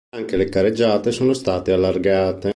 [0.15, 2.49] Anche le carreggiate sono state allargate.